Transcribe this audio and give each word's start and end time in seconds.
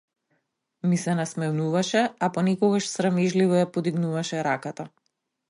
Ми 0.91 0.97
се 1.01 1.13
насмевнуваше, 1.19 2.01
а 2.27 2.31
понекогаш 2.39 2.89
срамежливо 2.95 3.61
ја 3.61 3.69
подигнуваше 3.77 4.43
раката. 4.51 4.89